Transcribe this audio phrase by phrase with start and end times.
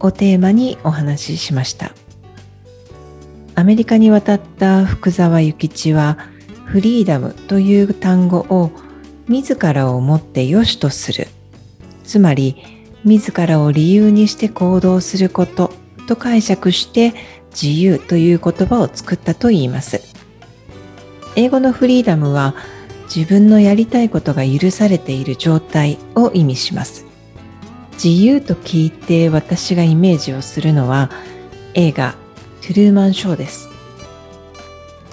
[0.00, 1.92] をテーマにお話ししました。
[3.54, 6.18] アメリカに渡った福沢諭吉は
[6.64, 8.70] フリーダムという単語を
[9.26, 11.26] 自らをもって良しとする。
[12.04, 12.56] つまり
[13.04, 15.72] 自らを理由にして行動すること
[16.06, 17.14] と解釈して
[17.50, 20.02] 自由という言葉を作ったといいます。
[21.36, 22.54] 英語のフリーダムは
[23.14, 27.07] 自分のやりたいことが許されている状態を意味します。
[28.02, 31.10] 自由と聞いて私がイメージをするのは
[31.74, 32.14] 映画
[32.62, 33.68] トゥルーマンショーです。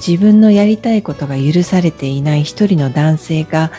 [0.05, 3.72] 自分のやりたいことが許されていない一人の男性が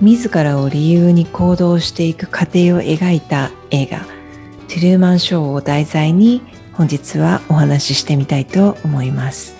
[0.00, 3.98] 自らを理由に行動していく過程を描いた映画
[4.68, 6.42] トゥルーマンショーを題材に
[6.74, 9.56] 本日はお話ししてみたいと思います。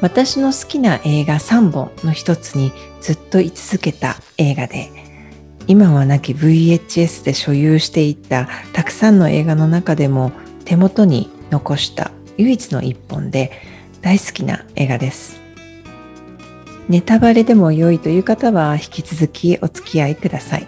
[0.00, 5.07] 私の好きな映画3本の一つにずっと居続けた映画で
[5.68, 10.32] 今はなき VHS で所有していたたくさんの映画の中でも
[10.64, 13.52] 手元に残した唯一の一本で
[14.00, 15.40] 大好きな映画です。
[16.88, 20.66] ネタバレでも良いという方は引き続きお付き合いください。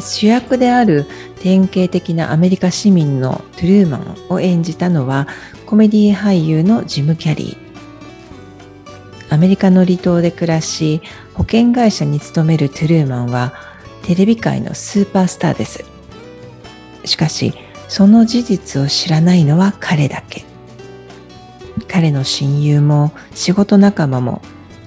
[0.00, 1.06] 主役である
[1.40, 5.28] 典型的なアメリカ市民のトゥルーマンを演じたのは
[5.64, 7.67] コメディ俳優のジム・キャリー。
[9.30, 11.02] アメリカの離島で暮らし
[11.34, 13.52] 保険会社に勤めるトゥルーマンは
[14.02, 15.84] テレビ界のスーパースターです。
[17.04, 17.54] しかし
[17.88, 20.44] その事実を知らないのは彼だけ。
[21.88, 24.42] 彼の親友も仕事仲間も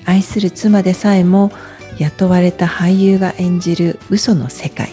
[0.06, 1.52] 愛する妻でさえも
[1.98, 4.90] 雇われた俳優が演じる嘘の世界。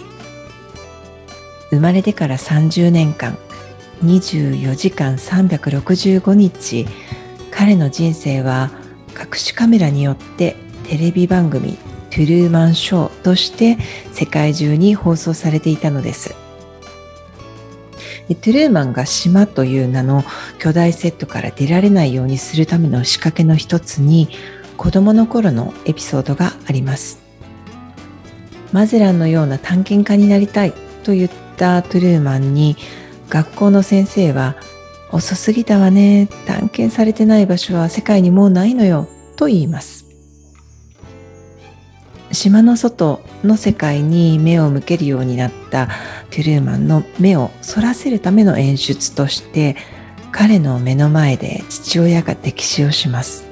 [1.71, 3.37] 生まれてから30年間
[4.03, 6.87] 24時間365日
[7.51, 8.71] 彼の人生は
[9.17, 10.55] 隠しカメラによって
[10.85, 11.77] テレビ番組
[12.09, 13.77] トゥルーマンショーとして
[14.11, 16.35] 世界中に放送されていたのです。
[18.29, 20.23] トゥルーマンが島という名の
[20.59, 24.29] 巨大セットから出られないようにするための仕掛けの一つに
[24.77, 27.19] 子供の頃のエピソードがあります。
[28.71, 32.77] マゼランのような探検家になりたいと言ったトゥルーマンに
[33.29, 34.55] 学校の先生は
[35.11, 36.27] 遅すぎたわね。
[36.45, 39.07] 探検されてない場所は世界にもうないのよ。
[39.35, 40.05] と言います。
[42.31, 45.87] 島の外の世界に目を向けるようになった
[46.29, 49.75] トゥルーマンの目をそらせるための演出として
[50.31, 53.47] 彼の目の前で父親が溺死をします。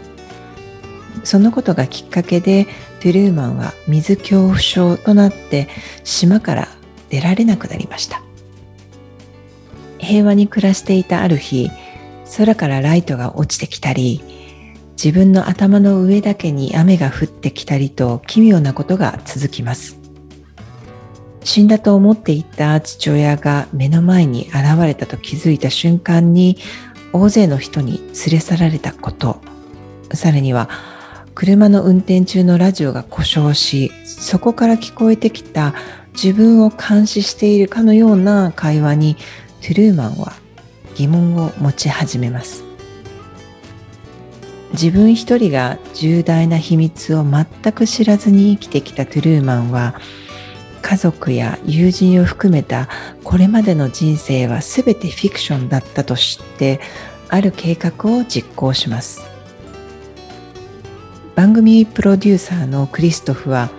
[1.23, 2.65] そのことがきっかけで
[3.01, 5.67] トゥルーマンは水恐怖症となって
[6.03, 6.67] 島から
[7.09, 8.26] 出られなくなりました。
[10.07, 11.69] 平和に暮らしていたある日
[12.37, 14.21] 空からライトが落ちてきたり
[14.91, 19.99] 自分の頭の上だけに雨が降ってきたりと奇妙なことが続きます。
[21.43, 26.57] 死んだと思っていた父親が目の前に現れたと気づいた瞬間に
[27.13, 29.39] 大勢の人に連れ去られたこと。
[30.13, 30.69] さらには
[31.35, 35.75] 車の運転中のラジオが故障しそこから聞こえてきた
[36.13, 39.17] 自分を監視しているかのような会話に
[39.61, 40.33] トゥルーマンは
[40.95, 42.63] 疑問を持ち始めます。
[44.73, 49.99] 自分一人が重大な秘密を全く知らずに生きてきたトゥルーマンは
[50.81, 52.87] 家族や友人を含めた
[53.23, 56.79] これまでの人生は全てフィクションだったと知って
[57.29, 59.21] ある計画を実行します。
[61.35, 63.69] 番組プロデューサーのクリストフは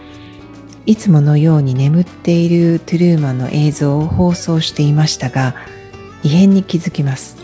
[0.89, 5.55] いつものように眠っているトゥルーマンの映像を放送していましたが
[6.23, 7.37] 異変に気づきます。
[7.37, 7.43] ト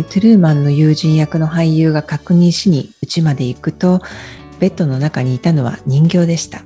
[0.00, 4.00] ゥルーマンの友人役の俳優が確認しに家まで行くと
[4.60, 6.62] ベッドの中にいたのは人形でした。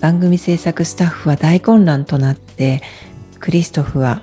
[0.00, 2.80] 番組制作スタッフは大混乱となって
[3.38, 4.22] クリストフは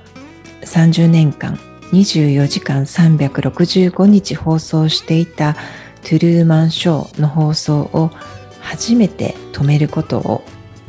[0.62, 1.60] 30年間
[1.92, 5.56] 24時間365日放送していた
[6.04, 8.12] トゥルーマンショーの放送を
[8.62, 10.44] 初めて止めることを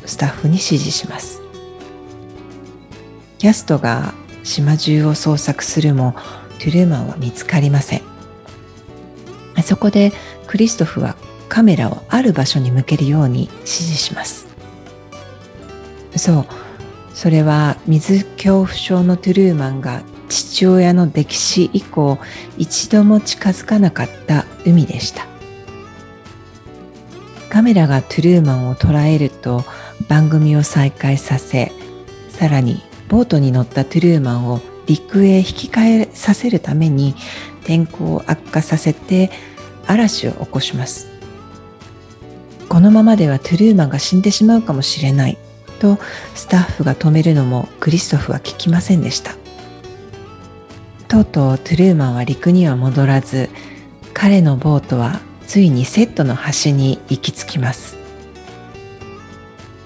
[0.05, 1.41] スタッフに指示します。
[3.37, 4.13] キャストが
[4.43, 6.13] 島中を捜索するも
[6.59, 8.01] トゥルーマンは見つかりません。
[9.63, 10.11] そこで
[10.47, 11.15] クリストフは
[11.47, 14.47] カメラをある場所に向けるように指示します。
[16.15, 16.45] そう。
[17.13, 22.17] それは水恐怖症のトゥルーマンが父親の溺死以降
[22.57, 25.27] 一度も近づかなかった海でした。
[27.49, 29.65] カメラがトゥルーマンを捉えると
[30.07, 31.71] 番組を再開させ
[32.29, 37.15] さらにボートに乗ったトゥルーマンを陸へ引き返させるために
[37.63, 39.31] 天候を悪化させて
[39.87, 41.07] 嵐を起こします。
[42.69, 45.39] このままではトゥルーマンが死んでしまうかもしれない
[45.79, 45.97] と
[46.35, 49.38] スタッフが止めるのもクリストフは聞きませんでした。
[51.09, 53.49] とうとうトゥルーマンは陸には戻らず
[54.13, 57.97] 彼のボートはついにセットの端に行き着きます。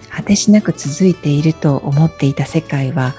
[0.10, 3.16] 果てしなく続いていると思っていた世界は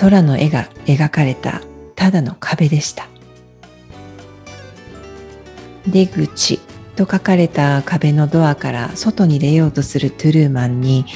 [0.00, 1.62] 空の絵が描かれた
[1.96, 3.08] ただの壁でした。
[5.88, 6.60] 出口
[6.94, 11.06] と書かれた壁のドアから外に出ようとするトゥルーマンに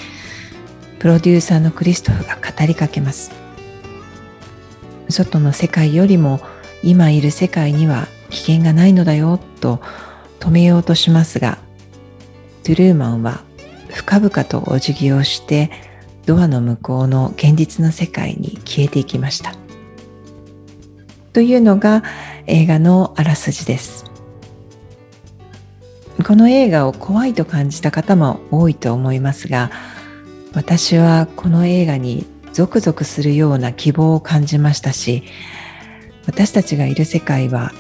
[0.99, 3.45] プロデューサーのクリストフが語りかけます。
[5.08, 6.40] 外の世界よりも
[6.82, 9.80] 今いる世界には危険がないのだよと
[10.40, 11.58] 止めようとしますが
[12.64, 13.42] トゥルーマンは
[13.90, 15.70] 深々とお辞儀をして
[16.26, 19.54] ドアの向こうの現実の世界に消えていきました。
[21.32, 22.02] というのが
[22.46, 24.04] 映画のあらすじです。
[26.24, 29.70] この映画を怖いと感じた方も多いと思いますが
[30.54, 32.26] 私はこの映画に
[32.56, 35.24] ゾクゾクするような希望を感じましたし
[36.26, 37.70] 私たちがいる世界は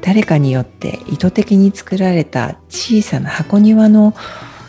[0.00, 4.14] 誰かによって意図的に作られた小さな箱庭の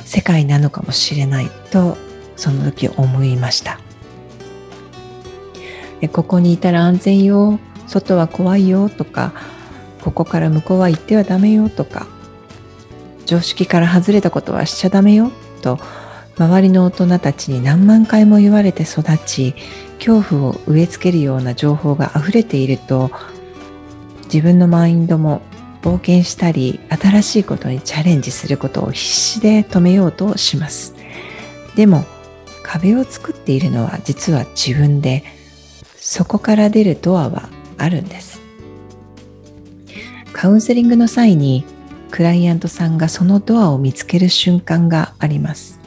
[0.06, 1.98] 世界なのかもしれないと
[2.36, 3.80] その時思いました。
[6.12, 9.34] ここにいたら安全よ外は怖いよとか
[10.02, 12.08] ここから向こうは行ってはダメよとか
[13.28, 15.78] 常識から外れたことはしちゃダメよと
[16.38, 19.54] 周りの大人たちに何万回も言われて育ち
[19.98, 23.12] 恐怖を植え付けるような情報があふれていると
[24.26, 25.42] 自分のマインドも
[25.84, 30.96] 冒険したり新しいことにチャレンジすることを必死で止めようとします。
[31.76, 32.06] でも
[32.64, 35.24] 壁を作っているのは実は自分で
[35.98, 38.42] そこから出るドアはあるんです。
[40.32, 41.66] カウンセリングの際に
[42.10, 45.83] クライアントさんがそのドアを見つける瞬間があります。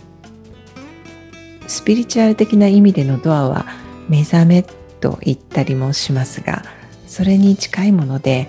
[1.68, 3.66] スピリチュアル的な意味でのドアは
[4.08, 4.62] 目覚め
[5.00, 6.62] と言ったりもしますが
[7.06, 8.48] それに近いもので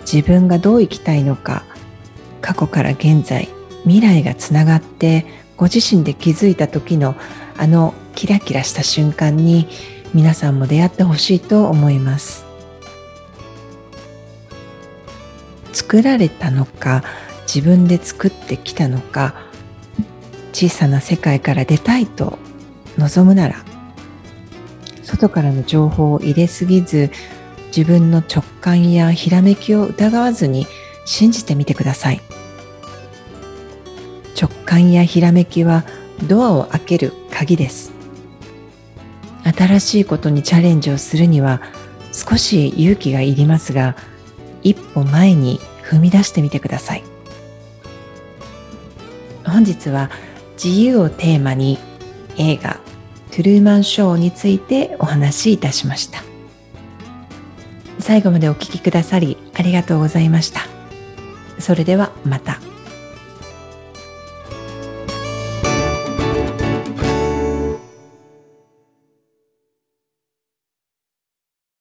[0.00, 1.64] 自分がどう生きたいのか
[2.40, 3.48] 過去から現在
[3.84, 5.26] 未来がつながって
[5.56, 7.14] ご自身で気づいた時の
[7.56, 9.68] あのキラキラした瞬間に
[10.12, 12.44] 皆さんも出会ってほしいと思います。
[15.72, 17.02] 作られたのか
[17.46, 19.34] 自分で作ってきたのか
[20.54, 22.38] 小さな世界から出たいと
[22.96, 23.56] 望むなら
[25.02, 27.10] 外からの情報を入れすぎず
[27.76, 30.66] 自分の直感やひらめきを疑わずに
[31.04, 32.20] 信じてみてください。
[34.40, 35.84] 直感やひらめきは
[36.28, 37.92] ドアを開ける鍵です。
[39.44, 41.60] 新しいことにチャレンジをするには
[42.12, 43.96] 少し勇気がいりますが
[44.62, 47.02] 一歩前に踏み出してみてください。
[49.44, 50.10] 本日は
[50.62, 51.78] 自由をテーマに
[52.36, 52.80] 映画
[53.30, 56.22] トゥルーマンショーについてお話しいたしました
[57.98, 60.60] 最後までお聴きくださりありがとうございました
[61.58, 62.73] それではまた。